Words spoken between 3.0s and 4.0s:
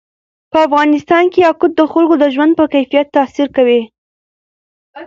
تاثیر کوي.